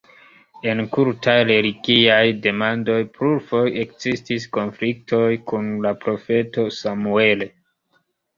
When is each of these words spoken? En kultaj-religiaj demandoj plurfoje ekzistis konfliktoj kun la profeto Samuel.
En 0.69 0.79
kultaj-religiaj 0.93 2.23
demandoj 2.45 2.95
plurfoje 3.17 3.75
ekzistis 3.83 4.49
konfliktoj 4.59 5.21
kun 5.53 5.69
la 5.85 5.93
profeto 6.07 6.67
Samuel. 6.81 7.47